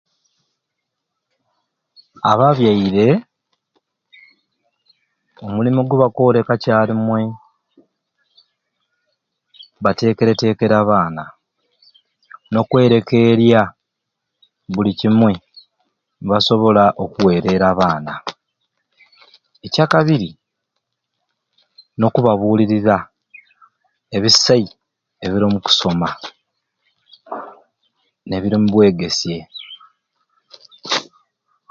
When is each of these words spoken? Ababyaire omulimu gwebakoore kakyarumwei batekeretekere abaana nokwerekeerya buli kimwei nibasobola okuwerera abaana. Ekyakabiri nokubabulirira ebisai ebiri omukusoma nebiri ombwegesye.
Ababyaire 2.31 3.07
omulimu 5.45 5.81
gwebakoore 5.83 6.39
kakyarumwei 6.47 7.29
batekeretekere 9.83 10.75
abaana 10.81 11.23
nokwerekeerya 12.51 13.61
buli 14.73 14.91
kimwei 14.99 15.39
nibasobola 16.19 16.83
okuwerera 17.03 17.65
abaana. 17.73 18.13
Ekyakabiri 19.65 20.29
nokubabulirira 21.99 22.97
ebisai 24.15 24.67
ebiri 25.25 25.43
omukusoma 25.49 26.09
nebiri 28.27 28.55
ombwegesye. 28.59 29.37